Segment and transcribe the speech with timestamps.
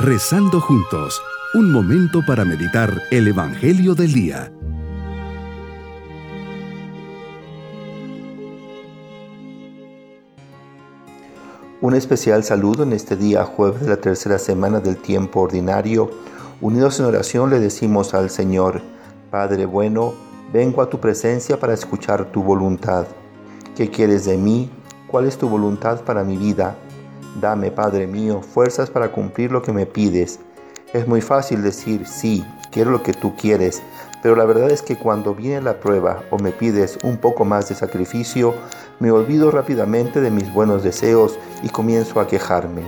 [0.00, 1.20] Rezando juntos,
[1.54, 4.52] un momento para meditar el Evangelio del Día.
[11.80, 16.12] Un especial saludo en este día, jueves de la tercera semana del tiempo ordinario.
[16.60, 18.80] Unidos en oración le decimos al Señor,
[19.32, 20.14] Padre bueno,
[20.52, 23.08] vengo a tu presencia para escuchar tu voluntad.
[23.74, 24.70] ¿Qué quieres de mí?
[25.08, 26.76] ¿Cuál es tu voluntad para mi vida?
[27.36, 30.40] Dame, Padre mío, fuerzas para cumplir lo que me pides.
[30.92, 33.82] Es muy fácil decir, sí, quiero lo que tú quieres,
[34.22, 37.68] pero la verdad es que cuando viene la prueba o me pides un poco más
[37.68, 38.54] de sacrificio,
[38.98, 42.82] me olvido rápidamente de mis buenos deseos y comienzo a quejarme.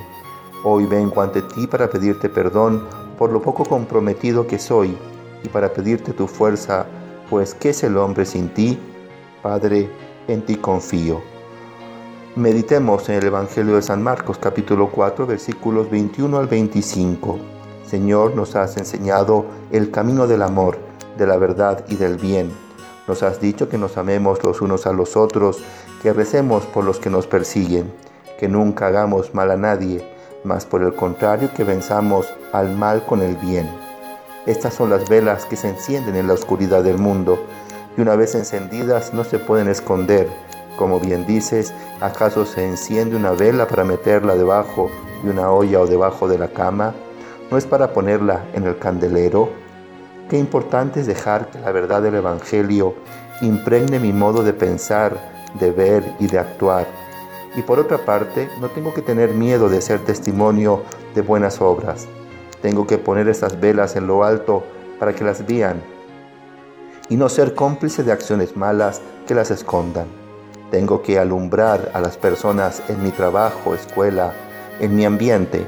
[0.64, 2.84] Hoy vengo ante ti para pedirte perdón
[3.16, 4.96] por lo poco comprometido que soy
[5.44, 6.86] y para pedirte tu fuerza,
[7.28, 8.78] pues ¿qué es el hombre sin ti?
[9.42, 9.90] Padre,
[10.26, 11.29] en ti confío.
[12.36, 17.40] Meditemos en el Evangelio de San Marcos capítulo 4 versículos 21 al 25.
[17.84, 20.78] Señor, nos has enseñado el camino del amor,
[21.18, 22.52] de la verdad y del bien.
[23.08, 25.58] Nos has dicho que nos amemos los unos a los otros,
[26.04, 27.92] que recemos por los que nos persiguen,
[28.38, 30.08] que nunca hagamos mal a nadie,
[30.44, 33.68] mas por el contrario que venzamos al mal con el bien.
[34.46, 37.40] Estas son las velas que se encienden en la oscuridad del mundo,
[37.96, 40.28] y una vez encendidas no se pueden esconder
[40.80, 44.90] como bien dices, ¿acaso se enciende una vela para meterla debajo
[45.22, 46.94] de una olla o debajo de la cama?
[47.50, 49.50] ¿No es para ponerla en el candelero?
[50.30, 52.94] Qué importante es dejar que la verdad del Evangelio
[53.42, 55.18] impregne mi modo de pensar,
[55.60, 56.86] de ver y de actuar.
[57.54, 62.08] Y por otra parte, no tengo que tener miedo de ser testimonio de buenas obras.
[62.62, 64.64] Tengo que poner esas velas en lo alto
[64.98, 65.82] para que las vean
[67.10, 70.19] y no ser cómplice de acciones malas que las escondan.
[70.70, 74.32] Tengo que alumbrar a las personas en mi trabajo, escuela,
[74.78, 75.66] en mi ambiente.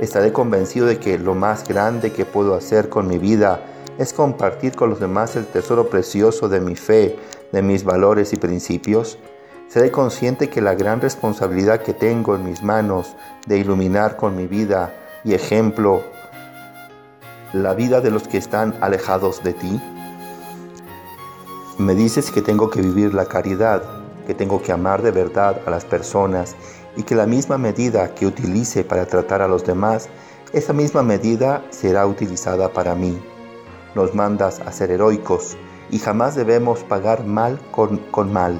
[0.00, 3.60] Estaré convencido de que lo más grande que puedo hacer con mi vida
[3.98, 7.18] es compartir con los demás el tesoro precioso de mi fe,
[7.50, 9.18] de mis valores y principios.
[9.68, 13.16] Seré consciente que la gran responsabilidad que tengo en mis manos
[13.46, 14.92] de iluminar con mi vida
[15.24, 16.02] y ejemplo
[17.54, 19.80] la vida de los que están alejados de ti.
[21.78, 23.82] Me dices que tengo que vivir la caridad,
[24.26, 26.56] que tengo que amar de verdad a las personas
[26.96, 30.08] y que la misma medida que utilice para tratar a los demás,
[30.52, 33.18] esa misma medida será utilizada para mí.
[33.94, 35.56] Nos mandas a ser heroicos
[35.90, 38.58] y jamás debemos pagar mal con, con mal.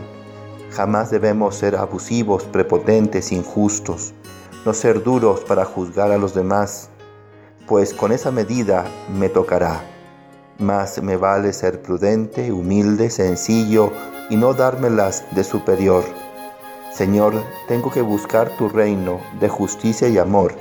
[0.71, 4.15] Jamás debemos ser abusivos, prepotentes, injustos,
[4.65, 6.91] no ser duros para juzgar a los demás,
[7.67, 8.85] pues con esa medida
[9.19, 9.96] me tocará.
[10.59, 13.93] Más me vale ser prudente, humilde, sencillo
[14.31, 16.03] y no dármelas de superior.
[16.95, 17.35] Señor,
[17.69, 20.55] tengo que buscar tu reino de justicia y amor,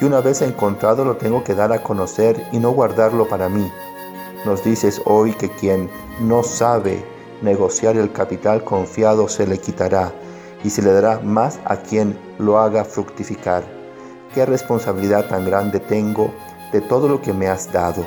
[0.00, 3.70] y una vez encontrado lo tengo que dar a conocer y no guardarlo para mí.
[4.44, 7.04] Nos dices hoy que quien no sabe
[7.40, 10.12] negociar el capital confiado se le quitará
[10.64, 13.62] y se le dará más a quien lo haga fructificar.
[14.34, 16.34] Qué responsabilidad tan grande tengo
[16.72, 18.04] de todo lo que me has dado.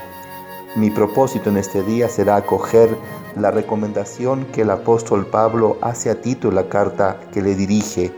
[0.76, 2.96] Mi propósito en este día será acoger
[3.36, 8.14] la recomendación que el apóstol Pablo hace a Tito en la carta que le dirige.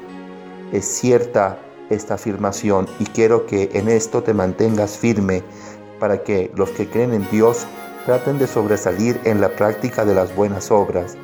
[0.74, 1.60] Es cierta
[1.90, 5.44] esta afirmación y quiero que en esto te mantengas firme
[5.98, 7.66] para que los que creen en Dios
[8.06, 11.16] traten de sobresalir en la práctica de las buenas obras.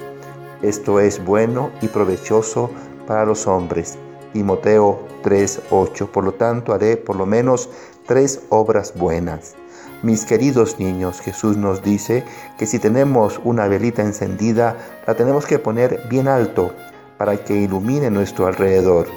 [0.61, 2.71] Esto es bueno y provechoso
[3.05, 3.97] para los hombres.
[4.31, 6.07] Timoteo 3:8.
[6.07, 7.69] Por lo tanto, haré por lo menos
[8.05, 9.55] tres obras buenas.
[10.03, 12.23] Mis queridos niños, Jesús nos dice
[12.59, 14.77] que si tenemos una velita encendida,
[15.07, 16.71] la tenemos que poner bien alto
[17.17, 19.07] para que ilumine nuestro alrededor.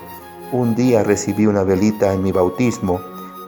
[0.52, 2.98] Un día recibí una velita en mi bautismo.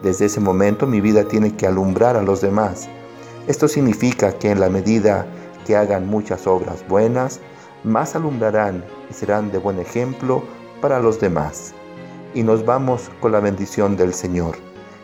[0.03, 2.91] Desde ese momento mi vida tiene que alumbrar a los demás.
[3.47, 5.27] Esto significa que en la medida
[5.67, 7.41] que hagan muchas obras buenas,
[7.83, 10.43] más alumbrarán y serán de buen ejemplo
[10.83, 11.73] para los demás.
[12.35, 14.72] Y nos vamos con la bendición del Señor